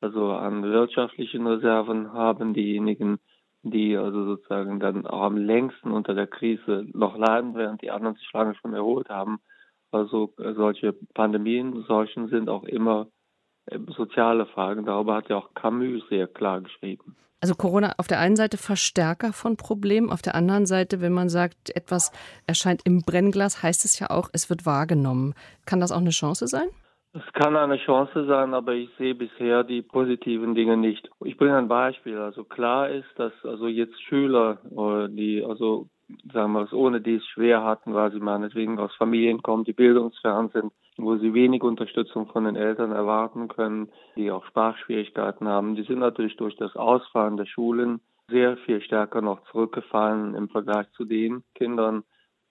also 0.00 0.32
an 0.32 0.62
wirtschaftlichen 0.64 1.46
Reserven 1.46 2.12
haben, 2.12 2.54
diejenigen, 2.54 3.20
die 3.62 3.96
also 3.96 4.24
sozusagen 4.24 4.80
dann 4.80 5.06
auch 5.06 5.22
am 5.22 5.36
längsten 5.36 5.92
unter 5.92 6.14
der 6.14 6.26
Krise 6.26 6.86
noch 6.92 7.16
leiden, 7.16 7.54
während 7.54 7.82
die 7.82 7.90
anderen 7.90 8.16
sich 8.16 8.32
lange 8.32 8.54
schon 8.56 8.74
erholt 8.74 9.10
haben. 9.10 9.38
Also 9.92 10.32
solche 10.36 10.94
Pandemien, 11.14 11.84
solchen 11.86 12.28
sind 12.28 12.48
auch 12.48 12.64
immer 12.64 13.08
soziale 13.96 14.46
Fragen. 14.46 14.84
Darüber 14.84 15.14
hat 15.14 15.28
ja 15.28 15.36
auch 15.36 15.54
Camus 15.54 16.02
sehr 16.08 16.26
klar 16.26 16.60
geschrieben. 16.60 17.16
Also 17.42 17.54
Corona 17.54 17.94
auf 17.96 18.06
der 18.06 18.20
einen 18.20 18.36
Seite 18.36 18.58
Verstärker 18.58 19.32
von 19.32 19.56
Problemen, 19.56 20.10
auf 20.10 20.20
der 20.20 20.34
anderen 20.34 20.66
Seite, 20.66 21.00
wenn 21.00 21.12
man 21.12 21.30
sagt, 21.30 21.74
etwas 21.74 22.12
erscheint 22.46 22.82
im 22.84 23.00
Brennglas, 23.00 23.62
heißt 23.62 23.86
es 23.86 23.98
ja 23.98 24.10
auch, 24.10 24.28
es 24.34 24.50
wird 24.50 24.66
wahrgenommen. 24.66 25.34
Kann 25.64 25.80
das 25.80 25.90
auch 25.90 26.00
eine 26.00 26.10
Chance 26.10 26.48
sein? 26.48 26.68
Es 27.12 27.32
kann 27.32 27.56
eine 27.56 27.78
Chance 27.78 28.26
sein, 28.26 28.54
aber 28.54 28.74
ich 28.74 28.90
sehe 28.98 29.14
bisher 29.14 29.64
die 29.64 29.82
positiven 29.82 30.54
Dinge 30.54 30.76
nicht. 30.76 31.08
Ich 31.24 31.36
bringe 31.36 31.56
ein 31.56 31.66
Beispiel. 31.66 32.18
Also 32.18 32.44
klar 32.44 32.90
ist, 32.90 33.08
dass 33.16 33.32
also 33.42 33.66
jetzt 33.66 34.00
Schüler, 34.02 34.58
äh, 34.64 35.08
die 35.08 35.42
also 35.42 35.88
sagen 36.32 36.52
wir 36.52 36.62
es 36.62 36.72
ohne 36.72 37.00
dies 37.00 37.24
schwer 37.26 37.64
hatten, 37.64 37.94
weil 37.94 38.12
sie 38.12 38.20
meinetwegen 38.20 38.78
aus 38.78 38.94
Familien 38.96 39.42
kommen, 39.42 39.64
die 39.64 39.72
bildungsfern 39.72 40.50
sind, 40.50 40.72
wo 40.96 41.16
sie 41.16 41.34
wenig 41.34 41.62
Unterstützung 41.62 42.26
von 42.28 42.44
den 42.44 42.56
Eltern 42.56 42.92
erwarten 42.92 43.48
können, 43.48 43.88
die 44.16 44.30
auch 44.30 44.44
Sprachschwierigkeiten 44.46 45.48
haben. 45.48 45.74
Die 45.74 45.82
sind 45.82 45.98
natürlich 45.98 46.36
durch 46.36 46.56
das 46.56 46.76
Ausfallen 46.76 47.36
der 47.36 47.46
Schulen 47.46 48.00
sehr 48.28 48.56
viel 48.58 48.80
stärker 48.80 49.20
noch 49.22 49.42
zurückgefallen 49.50 50.34
im 50.34 50.48
Vergleich 50.48 50.90
zu 50.92 51.04
den 51.04 51.42
Kindern, 51.54 52.04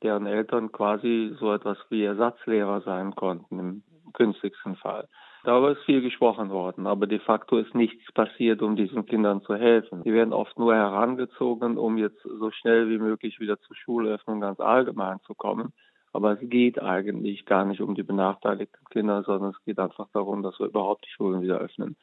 deren 0.03 0.25
Eltern 0.25 0.71
quasi 0.71 1.35
so 1.39 1.53
etwas 1.53 1.77
wie 1.89 2.03
Ersatzlehrer 2.03 2.81
sein 2.81 3.15
konnten 3.15 3.59
im 3.59 3.83
günstigsten 4.19 4.75
Fall. 4.75 5.07
Darüber 5.45 5.71
ist 5.71 5.83
viel 5.85 6.01
gesprochen 6.01 6.49
worden, 6.49 6.85
aber 6.85 7.07
de 7.07 7.19
facto 7.19 7.57
ist 7.57 7.73
nichts 7.73 8.11
passiert, 8.11 8.61
um 8.61 8.75
diesen 8.75 9.05
Kindern 9.05 9.41
zu 9.41 9.55
helfen. 9.55 10.03
Die 10.03 10.13
werden 10.13 10.33
oft 10.33 10.59
nur 10.59 10.75
herangezogen, 10.75 11.77
um 11.77 11.97
jetzt 11.97 12.21
so 12.21 12.51
schnell 12.51 12.89
wie 12.89 12.97
möglich 12.97 13.39
wieder 13.39 13.59
zur 13.61 13.75
Schulöffnung 13.75 14.41
ganz 14.41 14.59
allgemein 14.59 15.19
zu 15.25 15.33
kommen. 15.33 15.73
Aber 16.11 16.33
es 16.33 16.39
geht 16.41 16.81
eigentlich 16.81 17.45
gar 17.45 17.65
nicht 17.65 17.81
um 17.81 17.95
die 17.95 18.03
benachteiligten 18.03 18.85
Kinder, 18.89 19.23
sondern 19.23 19.51
es 19.51 19.63
geht 19.63 19.79
einfach 19.79 20.07
darum, 20.11 20.43
dass 20.43 20.59
wir 20.59 20.67
überhaupt 20.67 21.05
die 21.05 21.11
Schulen 21.11 21.41
wieder 21.41 21.59
öffnen. 21.59 21.95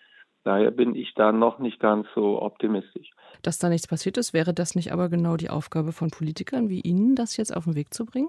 Daher 0.45 0.71
bin 0.71 0.95
ich 0.95 1.13
da 1.15 1.33
noch 1.33 1.59
nicht 1.59 1.81
ganz 1.81 2.07
so 2.15 2.41
optimistisch. 2.41 3.11
Dass 3.43 3.59
da 3.59 3.69
nichts 3.69 3.89
passiert 3.89 4.17
ist, 4.17 4.33
wäre 4.33 4.55
das 4.55 4.77
nicht 4.77 4.93
aber 4.93 5.09
genau 5.09 5.37
die 5.37 5.51
Aufgabe 5.51 5.93
von 5.93 6.11
Politikern 6.11 6.69
wie 6.69 6.81
Ihnen, 6.81 7.17
das 7.17 7.37
jetzt 7.37 7.55
auf 7.55 7.65
den 7.65 7.75
Weg 7.75 7.93
zu 7.93 8.07
bringen? 8.07 8.29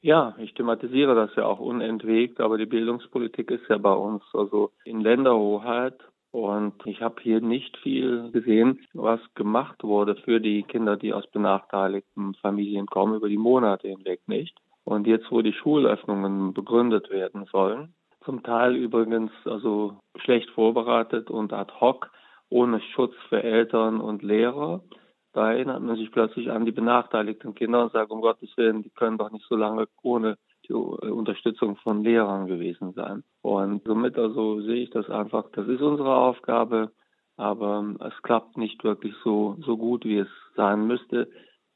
Ja, 0.00 0.34
ich 0.38 0.54
thematisiere 0.54 1.14
das 1.14 1.34
ja 1.34 1.44
auch 1.44 1.58
unentwegt, 1.58 2.40
aber 2.40 2.56
die 2.56 2.66
Bildungspolitik 2.66 3.50
ist 3.50 3.68
ja 3.68 3.78
bei 3.78 3.92
uns 3.92 4.22
also 4.32 4.70
in 4.84 5.00
Länderhoheit 5.00 5.98
und 6.30 6.74
ich 6.84 7.02
habe 7.02 7.20
hier 7.20 7.40
nicht 7.40 7.76
viel 7.78 8.30
gesehen, 8.30 8.86
was 8.92 9.20
gemacht 9.34 9.82
wurde 9.82 10.14
für 10.14 10.40
die 10.40 10.62
Kinder, 10.62 10.96
die 10.96 11.12
aus 11.12 11.26
benachteiligten 11.28 12.34
Familien 12.34 12.86
kommen, 12.86 13.16
über 13.16 13.28
die 13.28 13.38
Monate 13.38 13.88
hinweg 13.88 14.20
nicht. 14.26 14.56
Und 14.84 15.06
jetzt, 15.06 15.30
wo 15.30 15.42
die 15.42 15.52
Schulöffnungen 15.52 16.54
begründet 16.54 17.10
werden 17.10 17.46
sollen, 17.46 17.94
zum 18.24 18.42
Teil 18.42 18.76
übrigens 18.76 19.32
also 19.46 19.98
schlecht 20.16 20.50
vorbereitet 20.50 21.30
und 21.30 21.52
ad 21.52 21.72
hoc, 21.80 22.10
ohne 22.50 22.80
Schutz 22.80 23.14
für 23.28 23.42
Eltern 23.42 24.00
und 24.00 24.22
Lehrer, 24.22 24.82
da 25.32 25.52
erinnert 25.52 25.82
man 25.82 25.96
sich 25.96 26.10
plötzlich 26.10 26.50
an 26.50 26.64
die 26.64 26.72
benachteiligten 26.72 27.54
Kinder 27.54 27.82
und 27.82 27.92
sagt, 27.92 28.10
um 28.10 28.20
Gottes 28.20 28.56
Willen, 28.56 28.82
die 28.82 28.90
können 28.90 29.18
doch 29.18 29.30
nicht 29.30 29.46
so 29.48 29.56
lange 29.56 29.86
ohne 30.02 30.38
die 30.66 30.72
äh, 30.72 30.74
Unterstützung 30.74 31.76
von 31.76 32.02
Lehrern 32.02 32.46
gewesen 32.46 32.92
sein. 32.92 33.24
Und 33.42 33.84
somit 33.84 34.18
also 34.18 34.60
sehe 34.60 34.82
ich 34.82 34.90
das 34.90 35.08
einfach, 35.10 35.44
das 35.52 35.68
ist 35.68 35.80
unsere 35.80 36.16
Aufgabe, 36.16 36.90
aber 37.36 37.84
es 38.00 38.22
klappt 38.22 38.56
nicht 38.56 38.82
wirklich 38.84 39.14
so, 39.22 39.56
so 39.64 39.76
gut, 39.76 40.04
wie 40.04 40.18
es 40.18 40.28
sein 40.56 40.86
müsste. 40.86 41.28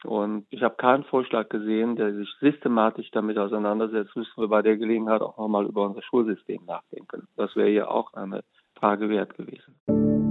Und 0.04 0.46
ich 0.50 0.62
habe 0.62 0.74
keinen 0.74 1.04
Vorschlag 1.04 1.48
gesehen, 1.48 1.94
der 1.94 2.12
sich 2.14 2.28
systematisch 2.40 3.10
damit 3.12 3.38
auseinandersetzt. 3.38 4.16
Müssen 4.16 4.40
wir 4.40 4.48
bei 4.48 4.62
der 4.62 4.76
Gelegenheit 4.76 5.22
auch 5.22 5.38
nochmal 5.38 5.66
über 5.66 5.86
unser 5.86 6.02
Schulsystem 6.02 6.64
nachdenken. 6.66 7.28
Das 7.36 7.54
wäre 7.54 7.70
ja 7.70 7.86
auch 7.86 8.12
eine 8.14 8.42
Frage 8.74 9.08
wert 9.08 9.36
gewesen. 9.36 10.21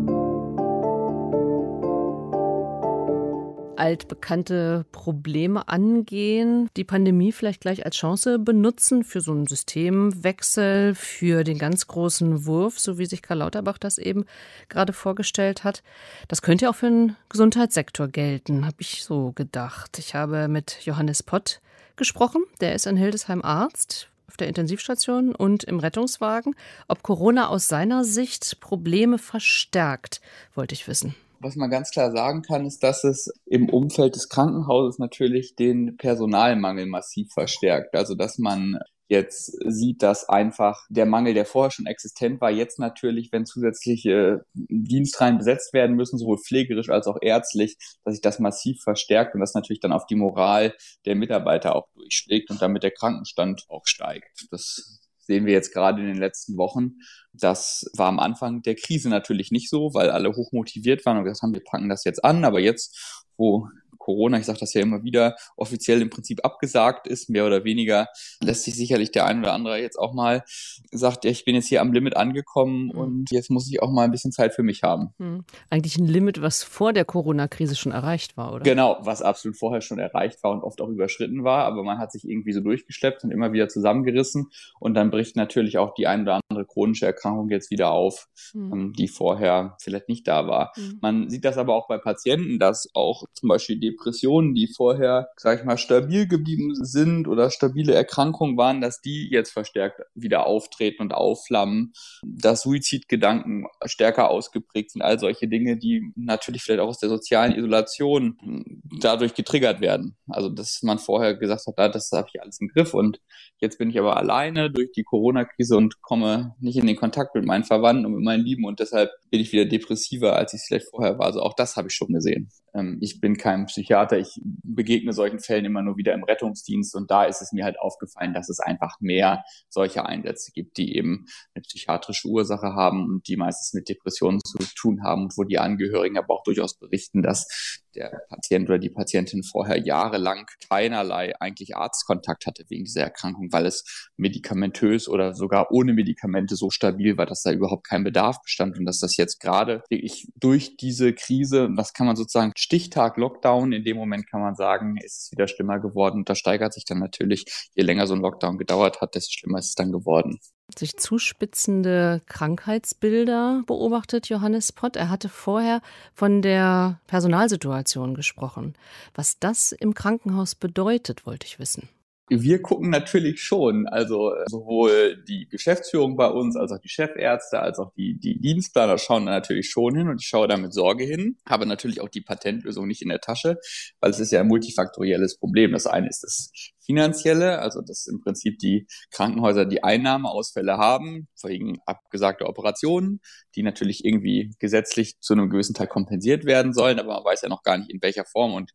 Altbekannte 3.81 4.85
Probleme 4.91 5.67
angehen, 5.67 6.69
die 6.77 6.83
Pandemie 6.83 7.31
vielleicht 7.31 7.61
gleich 7.61 7.83
als 7.83 7.95
Chance 7.95 8.37
benutzen 8.37 9.03
für 9.03 9.21
so 9.21 9.31
einen 9.31 9.47
Systemwechsel, 9.47 10.93
für 10.93 11.43
den 11.43 11.57
ganz 11.57 11.87
großen 11.87 12.45
Wurf, 12.45 12.79
so 12.79 12.99
wie 12.99 13.07
sich 13.07 13.23
Karl 13.23 13.39
Lauterbach 13.39 13.79
das 13.79 13.97
eben 13.97 14.25
gerade 14.69 14.93
vorgestellt 14.93 15.63
hat. 15.63 15.81
Das 16.27 16.43
könnte 16.43 16.69
auch 16.69 16.75
für 16.75 16.91
den 16.91 17.15
Gesundheitssektor 17.29 18.07
gelten, 18.07 18.67
habe 18.67 18.77
ich 18.77 19.03
so 19.03 19.31
gedacht. 19.31 19.97
Ich 19.97 20.13
habe 20.13 20.47
mit 20.47 20.77
Johannes 20.85 21.23
Pott 21.23 21.59
gesprochen, 21.95 22.43
der 22.59 22.75
ist 22.75 22.85
in 22.85 22.97
Hildesheim 22.97 23.41
Arzt 23.41 24.09
auf 24.27 24.37
der 24.37 24.47
Intensivstation 24.47 25.33
und 25.33 25.63
im 25.63 25.79
Rettungswagen. 25.79 26.55
Ob 26.87 27.01
Corona 27.01 27.47
aus 27.47 27.67
seiner 27.67 28.03
Sicht 28.03 28.59
Probleme 28.59 29.17
verstärkt, 29.17 30.21
wollte 30.53 30.75
ich 30.75 30.87
wissen. 30.87 31.15
Was 31.43 31.55
man 31.55 31.71
ganz 31.71 31.89
klar 31.89 32.11
sagen 32.11 32.43
kann, 32.43 32.67
ist, 32.67 32.83
dass 32.83 33.03
es 33.03 33.33
im 33.45 33.67
Umfeld 33.69 34.15
des 34.15 34.29
Krankenhauses 34.29 34.99
natürlich 34.99 35.55
den 35.55 35.97
Personalmangel 35.97 36.85
massiv 36.85 37.29
verstärkt. 37.33 37.95
Also, 37.95 38.13
dass 38.13 38.37
man 38.37 38.77
jetzt 39.11 39.57
sieht, 39.67 40.03
dass 40.03 40.29
einfach 40.29 40.85
der 40.89 41.05
Mangel, 41.05 41.33
der 41.33 41.45
vorher 41.45 41.71
schon 41.71 41.87
existent 41.87 42.39
war, 42.39 42.49
jetzt 42.49 42.79
natürlich, 42.79 43.31
wenn 43.31 43.45
zusätzliche 43.45 44.45
Dienstreihen 44.53 45.39
besetzt 45.39 45.73
werden 45.73 45.95
müssen, 45.95 46.17
sowohl 46.17 46.37
pflegerisch 46.37 46.89
als 46.89 47.07
auch 47.07 47.17
ärztlich, 47.21 47.75
dass 48.05 48.13
sich 48.13 48.21
das 48.21 48.39
massiv 48.39 48.81
verstärkt 48.81 49.33
und 49.33 49.41
das 49.41 49.53
natürlich 49.53 49.81
dann 49.81 49.91
auf 49.91 50.05
die 50.05 50.15
Moral 50.15 50.75
der 51.05 51.15
Mitarbeiter 51.15 51.75
auch 51.75 51.87
durchschlägt 51.93 52.51
und 52.51 52.61
damit 52.61 52.83
der 52.83 52.91
Krankenstand 52.91 53.65
auch 53.67 53.85
steigt. 53.85 54.47
Das 54.51 55.00
sehen 55.31 55.45
wir 55.45 55.53
jetzt 55.53 55.73
gerade 55.73 56.01
in 56.01 56.07
den 56.07 56.17
letzten 56.17 56.57
Wochen. 56.57 56.95
Das 57.31 57.89
war 57.95 58.09
am 58.09 58.19
Anfang 58.19 58.61
der 58.63 58.75
Krise 58.75 59.07
natürlich 59.07 59.49
nicht 59.49 59.69
so, 59.69 59.93
weil 59.93 60.09
alle 60.09 60.35
hochmotiviert 60.35 61.05
waren 61.05 61.17
und 61.17 61.23
gesagt 61.23 61.43
haben, 61.43 61.53
wir 61.53 61.63
packen 61.63 61.87
das 61.87 62.03
jetzt 62.03 62.25
an. 62.25 62.43
Aber 62.43 62.59
jetzt, 62.59 63.23
wo 63.37 63.69
Corona, 64.11 64.39
ich 64.39 64.45
sage 64.45 64.59
das 64.59 64.73
ja 64.73 64.81
immer 64.81 65.03
wieder, 65.03 65.35
offiziell 65.55 66.01
im 66.01 66.09
Prinzip 66.09 66.43
abgesagt 66.43 67.07
ist, 67.07 67.29
mehr 67.29 67.45
oder 67.45 67.63
weniger, 67.63 68.07
lässt 68.41 68.63
sich 68.63 68.75
sicherlich 68.75 69.11
der 69.11 69.25
ein 69.25 69.39
oder 69.39 69.53
andere 69.53 69.79
jetzt 69.79 69.97
auch 69.97 70.13
mal 70.13 70.43
sagt, 70.91 71.23
ja, 71.23 71.31
ich 71.31 71.45
bin 71.45 71.55
jetzt 71.55 71.67
hier 71.67 71.81
am 71.81 71.93
Limit 71.93 72.17
angekommen 72.17 72.87
mhm. 72.87 72.99
und 72.99 73.31
jetzt 73.31 73.49
muss 73.49 73.69
ich 73.71 73.81
auch 73.81 73.89
mal 73.89 74.03
ein 74.03 74.11
bisschen 74.11 74.33
Zeit 74.33 74.53
für 74.53 74.63
mich 74.63 74.83
haben. 74.83 75.13
Mhm. 75.17 75.45
Eigentlich 75.69 75.97
ein 75.97 76.07
Limit, 76.07 76.41
was 76.41 76.63
vor 76.63 76.91
der 76.91 77.05
Corona-Krise 77.05 77.75
schon 77.75 77.93
erreicht 77.93 78.35
war, 78.35 78.53
oder? 78.53 78.63
Genau, 78.63 78.97
was 79.01 79.21
absolut 79.21 79.57
vorher 79.57 79.81
schon 79.81 79.99
erreicht 79.99 80.43
war 80.43 80.51
und 80.51 80.63
oft 80.63 80.81
auch 80.81 80.89
überschritten 80.89 81.45
war, 81.45 81.65
aber 81.65 81.83
man 81.83 81.97
hat 81.97 82.11
sich 82.11 82.27
irgendwie 82.27 82.51
so 82.51 82.59
durchgeschleppt 82.59 83.23
und 83.23 83.31
immer 83.31 83.53
wieder 83.53 83.69
zusammengerissen 83.69 84.49
und 84.79 84.93
dann 84.93 85.09
bricht 85.09 85.37
natürlich 85.37 85.77
auch 85.77 85.93
die 85.93 86.07
ein 86.07 86.23
oder 86.23 86.41
andere 86.49 86.65
chronische 86.65 87.05
Erkrankung 87.05 87.49
jetzt 87.49 87.71
wieder 87.71 87.91
auf, 87.91 88.27
mhm. 88.53 88.91
die 88.93 89.07
vorher 89.07 89.77
vielleicht 89.81 90.09
nicht 90.09 90.27
da 90.27 90.47
war. 90.47 90.73
Mhm. 90.75 90.97
Man 91.01 91.29
sieht 91.29 91.45
das 91.45 91.57
aber 91.57 91.75
auch 91.75 91.87
bei 91.87 91.97
Patienten, 91.97 92.59
dass 92.59 92.89
auch 92.93 93.23
zum 93.33 93.47
Beispiel 93.47 93.79
die 93.79 93.91
Depressionen, 94.01 94.55
die 94.55 94.67
vorher, 94.67 95.29
sag 95.37 95.59
ich 95.59 95.65
mal, 95.65 95.77
stabil 95.77 96.27
geblieben 96.27 96.73
sind 96.75 97.27
oder 97.27 97.49
stabile 97.49 97.93
Erkrankungen 97.93 98.57
waren, 98.57 98.81
dass 98.81 99.01
die 99.01 99.29
jetzt 99.29 99.51
verstärkt 99.51 100.01
wieder 100.15 100.45
auftreten 100.45 101.01
und 101.01 101.13
aufflammen, 101.13 101.93
dass 102.23 102.63
Suizidgedanken 102.63 103.67
stärker 103.85 104.29
ausgeprägt 104.29 104.91
sind, 104.91 105.01
all 105.01 105.19
solche 105.19 105.47
Dinge, 105.47 105.77
die 105.77 106.11
natürlich 106.15 106.63
vielleicht 106.63 106.81
auch 106.81 106.89
aus 106.89 106.99
der 106.99 107.09
sozialen 107.09 107.53
Isolation 107.53 108.81
dadurch 108.99 109.33
getriggert 109.33 109.81
werden. 109.81 110.17
Also, 110.27 110.49
dass 110.49 110.81
man 110.83 110.99
vorher 110.99 111.35
gesagt 111.35 111.65
hat, 111.77 111.95
das 111.95 112.11
habe 112.11 112.27
ich 112.33 112.41
alles 112.41 112.59
im 112.59 112.69
Griff 112.69 112.93
und 112.93 113.19
jetzt 113.59 113.77
bin 113.77 113.89
ich 113.89 113.99
aber 113.99 114.17
alleine 114.17 114.71
durch 114.71 114.91
die 114.91 115.03
Corona-Krise 115.03 115.77
und 115.77 116.01
komme 116.01 116.55
nicht 116.59 116.77
in 116.77 116.87
den 116.87 116.95
Kontakt 116.95 117.35
mit 117.35 117.45
meinen 117.45 117.63
Verwandten 117.63 118.05
und 118.05 118.13
mit 118.13 118.23
meinen 118.23 118.43
Lieben 118.43 118.65
und 118.65 118.79
deshalb 118.79 119.11
bin 119.29 119.39
ich 119.39 119.51
wieder 119.51 119.65
depressiver, 119.65 120.35
als 120.35 120.53
ich 120.53 120.61
es 120.61 120.67
vielleicht 120.67 120.89
vorher 120.89 121.17
war. 121.19 121.27
Also 121.27 121.41
auch 121.41 121.53
das 121.53 121.75
habe 121.77 121.87
ich 121.87 121.93
schon 121.93 122.09
gesehen. 122.09 122.49
Ähm, 122.73 122.97
ich 123.01 123.19
bin 123.19 123.37
kein 123.37 123.67
Psychiater, 123.81 124.19
ich 124.19 124.39
begegne 124.43 125.11
solchen 125.11 125.39
Fällen 125.39 125.65
immer 125.65 125.81
nur 125.81 125.97
wieder 125.97 126.13
im 126.13 126.23
Rettungsdienst 126.23 126.95
und 126.95 127.09
da 127.09 127.23
ist 127.23 127.41
es 127.41 127.51
mir 127.51 127.65
halt 127.65 127.79
aufgefallen, 127.79 128.33
dass 128.33 128.47
es 128.47 128.59
einfach 128.59 128.99
mehr 128.99 129.43
solche 129.69 130.05
Einsätze 130.05 130.51
gibt, 130.51 130.77
die 130.77 130.95
eben 130.95 131.25
eine 131.55 131.63
psychiatrische 131.63 132.27
Ursache 132.27 132.75
haben 132.75 133.05
und 133.05 133.27
die 133.27 133.37
meistens 133.37 133.73
mit 133.73 133.89
Depressionen 133.89 134.39
zu 134.43 134.59
tun 134.75 135.03
haben 135.03 135.23
und 135.23 135.37
wo 135.37 135.43
die 135.43 135.57
Angehörigen 135.57 136.17
aber 136.17 136.35
auch 136.35 136.43
durchaus 136.43 136.77
berichten, 136.77 137.23
dass 137.23 137.80
der 137.95 138.23
Patient 138.29 138.69
oder 138.69 138.79
die 138.79 138.89
Patientin 138.89 139.43
vorher 139.43 139.77
jahrelang 139.77 140.45
keinerlei 140.69 141.33
eigentlich 141.39 141.75
Arztkontakt 141.75 142.45
hatte 142.45 142.63
wegen 142.69 142.85
dieser 142.85 143.01
Erkrankung, 143.01 143.51
weil 143.51 143.65
es 143.65 144.09
medikamentös 144.17 145.07
oder 145.07 145.33
sogar 145.33 145.71
ohne 145.71 145.93
Medikamente 145.93 146.55
so 146.55 146.69
stabil 146.69 147.17
war, 147.17 147.25
dass 147.25 147.43
da 147.43 147.51
überhaupt 147.51 147.87
kein 147.87 148.03
Bedarf 148.03 148.41
bestand 148.41 148.77
und 148.77 148.85
dass 148.85 148.99
das 148.99 149.17
jetzt 149.17 149.39
gerade 149.39 149.83
wirklich 149.89 150.27
durch 150.35 150.77
diese 150.77 151.13
Krise, 151.13 151.69
was 151.75 151.93
kann 151.93 152.07
man 152.07 152.15
sozusagen 152.15 152.53
Stichtag 152.55 153.17
Lockdown, 153.17 153.71
in 153.71 153.83
dem 153.83 153.97
Moment 153.97 154.29
kann 154.29 154.41
man 154.41 154.55
sagen, 154.55 154.97
ist 154.97 155.25
es 155.25 155.31
wieder 155.31 155.47
schlimmer 155.47 155.79
geworden. 155.79 156.19
Und 156.19 156.29
da 156.29 156.35
steigert 156.35 156.73
sich 156.73 156.85
dann 156.85 156.99
natürlich, 156.99 157.45
je 157.75 157.83
länger 157.83 158.07
so 158.07 158.13
ein 158.13 158.21
Lockdown 158.21 158.57
gedauert 158.57 159.01
hat, 159.01 159.15
desto 159.15 159.31
schlimmer 159.31 159.59
ist 159.59 159.69
es 159.69 159.75
dann 159.75 159.91
geworden 159.91 160.39
sich 160.77 160.97
zuspitzende 160.97 162.21
Krankheitsbilder 162.25 163.63
beobachtet, 163.65 164.29
Johannes 164.29 164.71
Pott. 164.71 164.95
Er 164.95 165.09
hatte 165.09 165.29
vorher 165.29 165.81
von 166.13 166.41
der 166.41 166.99
Personalsituation 167.07 168.15
gesprochen. 168.15 168.75
Was 169.13 169.39
das 169.39 169.71
im 169.71 169.93
Krankenhaus 169.93 170.55
bedeutet, 170.55 171.25
wollte 171.25 171.47
ich 171.47 171.59
wissen. 171.59 171.89
Wir 172.33 172.61
gucken 172.61 172.89
natürlich 172.89 173.43
schon, 173.43 173.87
also 173.87 174.31
sowohl 174.45 175.21
die 175.27 175.49
Geschäftsführung 175.49 176.15
bei 176.15 176.29
uns, 176.29 176.55
als 176.55 176.71
auch 176.71 176.79
die 176.79 176.87
Chefärzte, 176.87 177.59
als 177.59 177.77
auch 177.77 177.91
die, 177.97 178.17
die 178.17 178.39
Dienstplaner 178.39 178.97
schauen 178.97 179.25
da 179.25 179.33
natürlich 179.33 179.69
schon 179.69 179.97
hin 179.97 180.07
und 180.07 180.21
ich 180.21 180.27
schaue 180.29 180.47
da 180.47 180.55
mit 180.55 180.73
Sorge 180.73 181.03
hin, 181.03 181.35
habe 181.45 181.65
natürlich 181.65 181.99
auch 181.99 182.07
die 182.07 182.21
Patentlösung 182.21 182.87
nicht 182.87 183.01
in 183.01 183.09
der 183.09 183.19
Tasche, 183.19 183.57
weil 183.99 184.11
es 184.11 184.21
ist 184.21 184.31
ja 184.31 184.39
ein 184.39 184.47
multifaktorielles 184.47 185.39
Problem. 185.39 185.73
Das 185.73 185.87
eine 185.87 186.07
ist 186.07 186.23
das 186.23 186.53
finanzielle, 186.79 187.59
also 187.59 187.81
dass 187.81 188.07
im 188.07 188.21
Prinzip 188.21 188.59
die 188.59 188.87
Krankenhäuser 189.11 189.65
die 189.65 189.83
Einnahmeausfälle 189.83 190.77
haben, 190.77 191.27
wegen 191.43 191.79
abgesagter 191.85 192.47
Operationen, 192.47 193.19
die 193.55 193.63
natürlich 193.63 194.05
irgendwie 194.05 194.55
gesetzlich 194.59 195.19
zu 195.19 195.33
einem 195.33 195.49
gewissen 195.49 195.73
Teil 195.73 195.87
kompensiert 195.87 196.45
werden 196.45 196.71
sollen, 196.71 196.97
aber 196.97 197.15
man 197.15 197.25
weiß 197.25 197.41
ja 197.41 197.49
noch 197.49 197.63
gar 197.63 197.77
nicht 197.77 197.91
in 197.91 198.01
welcher 198.01 198.23
Form 198.23 198.53
und 198.53 198.71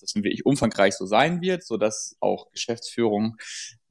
das 0.00 0.14
wirklich 0.14 0.46
umfangreich 0.46 0.94
so 0.94 1.06
sein 1.06 1.40
wird, 1.40 1.64
so 1.64 1.76
dass 1.76 2.16
auch 2.20 2.50
Geschäftsführung 2.52 3.36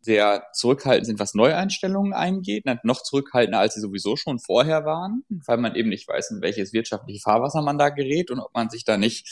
sehr 0.02 0.48
zurückhaltend 0.54 1.06
sind, 1.06 1.20
was 1.20 1.34
Neueinstellungen 1.34 2.14
eingeht, 2.14 2.64
noch 2.84 3.04
zurückhaltender, 3.04 3.60
als 3.60 3.74
sie 3.74 3.82
sowieso 3.82 4.16
schon 4.16 4.40
vorher 4.40 4.86
waren, 4.86 5.24
weil 5.30 5.58
man 5.58 5.76
eben 5.76 5.90
nicht 5.90 6.08
weiß, 6.08 6.32
in 6.32 6.42
welches 6.42 6.72
wirtschaftliche 6.72 7.20
Fahrwasser 7.20 7.62
man 7.62 7.78
da 7.78 7.90
gerät 7.90 8.32
und 8.32 8.40
ob 8.40 8.54
man 8.54 8.70
sich 8.70 8.86
da 8.86 8.98
nicht 8.98 9.28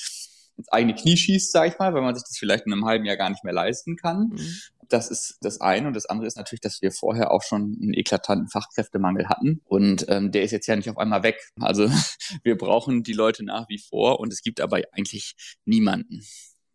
ins 0.57 0.69
eigene 0.69 0.95
Knie 0.95 1.17
schießt, 1.17 1.51
sage 1.51 1.69
ich 1.69 1.79
mal, 1.79 1.93
weil 1.93 2.01
man 2.01 2.15
sich 2.15 2.23
das 2.23 2.37
vielleicht 2.37 2.65
in 2.65 2.73
einem 2.73 2.85
halben 2.85 3.05
Jahr 3.05 3.17
gar 3.17 3.29
nicht 3.29 3.43
mehr 3.43 3.53
leisten 3.53 3.95
kann. 3.95 4.31
Mhm. 4.33 4.59
Das 4.89 5.09
ist 5.09 5.37
das 5.41 5.61
eine. 5.61 5.87
Und 5.87 5.95
das 5.95 6.05
andere 6.05 6.27
ist 6.27 6.37
natürlich, 6.37 6.61
dass 6.61 6.81
wir 6.81 6.91
vorher 6.91 7.31
auch 7.31 7.41
schon 7.41 7.77
einen 7.81 7.93
eklatanten 7.93 8.49
Fachkräftemangel 8.49 9.27
hatten. 9.27 9.61
Und 9.65 10.05
ähm, 10.09 10.31
der 10.31 10.43
ist 10.43 10.51
jetzt 10.51 10.67
ja 10.67 10.75
nicht 10.75 10.89
auf 10.89 10.97
einmal 10.97 11.23
weg. 11.23 11.39
Also 11.59 11.89
wir 12.43 12.57
brauchen 12.57 13.03
die 13.03 13.13
Leute 13.13 13.43
nach 13.43 13.67
wie 13.69 13.79
vor. 13.79 14.19
Und 14.19 14.31
es 14.31 14.41
gibt 14.41 14.61
aber 14.61 14.81
eigentlich 14.91 15.35
niemanden, 15.65 16.21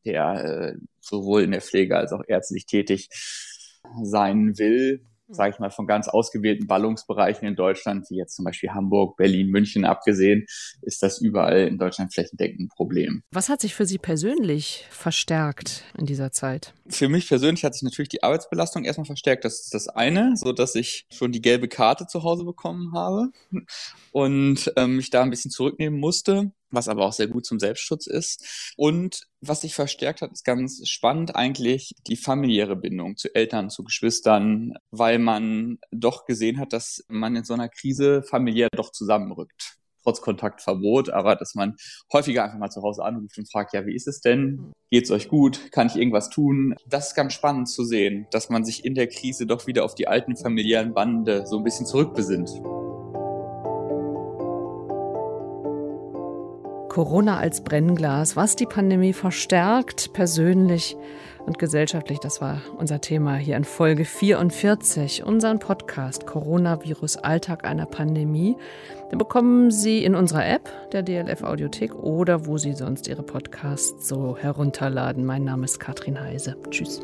der 0.04 0.44
äh, 0.44 0.74
sowohl 1.00 1.42
in 1.42 1.50
der 1.50 1.60
Pflege 1.60 1.96
als 1.96 2.12
auch 2.12 2.22
ärztlich 2.26 2.66
tätig 2.66 3.08
sein 4.02 4.58
will, 4.58 5.04
sage 5.32 5.54
ich 5.54 5.60
mal, 5.60 5.70
von 5.70 5.86
ganz 5.86 6.08
ausgewählten 6.08 6.66
Ballungsbereichen 6.66 7.46
in 7.46 7.54
Deutschland, 7.54 8.06
wie 8.10 8.16
jetzt 8.16 8.34
zum 8.34 8.44
Beispiel 8.44 8.70
Hamburg, 8.70 9.16
Berlin, 9.16 9.48
München 9.48 9.84
abgesehen, 9.84 10.46
ist 10.82 11.02
das 11.02 11.20
überall 11.20 11.68
in 11.68 11.78
Deutschland 11.78 12.12
flächendeckend 12.12 12.60
ein 12.60 12.68
Problem. 12.68 13.22
Was 13.30 13.48
hat 13.48 13.60
sich 13.60 13.74
für 13.74 13.86
Sie 13.86 13.98
persönlich 13.98 14.86
verstärkt 14.90 15.84
in 15.96 16.06
dieser 16.06 16.32
Zeit? 16.32 16.74
Für 16.88 17.08
mich 17.08 17.28
persönlich 17.28 17.64
hat 17.64 17.74
sich 17.74 17.82
natürlich 17.82 18.08
die 18.08 18.22
Arbeitsbelastung 18.22 18.84
erstmal 18.84 19.06
verstärkt. 19.06 19.44
Das 19.44 19.60
ist 19.60 19.74
das 19.74 19.88
eine, 19.88 20.36
so 20.36 20.52
dass 20.52 20.74
ich 20.74 21.06
schon 21.10 21.32
die 21.32 21.42
gelbe 21.42 21.68
Karte 21.68 22.06
zu 22.06 22.22
Hause 22.24 22.44
bekommen 22.44 22.92
habe 22.92 23.30
und 24.12 24.72
ähm, 24.76 24.96
mich 24.96 25.10
da 25.10 25.22
ein 25.22 25.30
bisschen 25.30 25.50
zurücknehmen 25.50 25.98
musste 25.98 26.52
was 26.70 26.88
aber 26.88 27.06
auch 27.06 27.12
sehr 27.12 27.28
gut 27.28 27.46
zum 27.46 27.58
Selbstschutz 27.58 28.06
ist. 28.06 28.74
Und 28.76 29.26
was 29.40 29.62
sich 29.62 29.74
verstärkt 29.74 30.22
hat, 30.22 30.32
ist 30.32 30.44
ganz 30.44 30.86
spannend 30.88 31.36
eigentlich 31.36 31.92
die 32.06 32.16
familiäre 32.16 32.76
Bindung 32.76 33.16
zu 33.16 33.34
Eltern, 33.34 33.70
zu 33.70 33.84
Geschwistern, 33.84 34.74
weil 34.90 35.18
man 35.18 35.78
doch 35.90 36.26
gesehen 36.26 36.58
hat, 36.58 36.72
dass 36.72 37.04
man 37.08 37.36
in 37.36 37.44
so 37.44 37.54
einer 37.54 37.68
Krise 37.68 38.22
familiär 38.22 38.68
doch 38.72 38.92
zusammenrückt. 38.92 39.76
Trotz 40.02 40.22
Kontaktverbot, 40.22 41.10
aber 41.10 41.36
dass 41.36 41.54
man 41.54 41.76
häufiger 42.12 42.44
einfach 42.44 42.58
mal 42.58 42.70
zu 42.70 42.82
Hause 42.82 43.04
anruft 43.04 43.36
und 43.36 43.50
fragt, 43.50 43.74
ja, 43.74 43.84
wie 43.84 43.94
ist 43.94 44.08
es 44.08 44.20
denn? 44.20 44.72
Geht's 44.90 45.10
euch 45.10 45.28
gut? 45.28 45.70
Kann 45.72 45.88
ich 45.88 45.96
irgendwas 45.96 46.30
tun? 46.30 46.74
Das 46.86 47.08
ist 47.08 47.14
ganz 47.14 47.34
spannend 47.34 47.68
zu 47.68 47.84
sehen, 47.84 48.26
dass 48.30 48.48
man 48.48 48.64
sich 48.64 48.84
in 48.84 48.94
der 48.94 49.08
Krise 49.08 49.46
doch 49.46 49.66
wieder 49.66 49.84
auf 49.84 49.94
die 49.94 50.08
alten 50.08 50.36
familiären 50.36 50.94
Bande 50.94 51.46
so 51.46 51.58
ein 51.58 51.64
bisschen 51.64 51.86
zurückbesinnt. 51.86 52.50
Corona 56.90 57.38
als 57.38 57.62
Brennglas, 57.62 58.34
was 58.34 58.56
die 58.56 58.66
Pandemie 58.66 59.12
verstärkt, 59.12 60.12
persönlich 60.12 60.96
und 61.46 61.56
gesellschaftlich. 61.56 62.18
Das 62.18 62.40
war 62.40 62.62
unser 62.78 63.00
Thema 63.00 63.36
hier 63.36 63.56
in 63.56 63.62
Folge 63.62 64.04
44, 64.04 65.24
unseren 65.24 65.60
Podcast 65.60 66.26
Coronavirus 66.26 67.18
Alltag 67.18 67.64
einer 67.64 67.86
Pandemie. 67.86 68.56
Den 69.12 69.18
bekommen 69.18 69.70
Sie 69.70 70.04
in 70.04 70.16
unserer 70.16 70.44
App, 70.44 70.68
der 70.90 71.04
DLF 71.04 71.44
Audiothek 71.44 71.94
oder 71.94 72.46
wo 72.46 72.58
Sie 72.58 72.72
sonst 72.72 73.06
Ihre 73.06 73.22
Podcasts 73.22 74.08
so 74.08 74.36
herunterladen. 74.36 75.24
Mein 75.24 75.44
Name 75.44 75.66
ist 75.66 75.78
Katrin 75.78 76.20
Heise. 76.20 76.56
Tschüss. 76.70 77.00